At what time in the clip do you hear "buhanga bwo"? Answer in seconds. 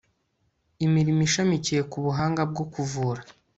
2.05-2.63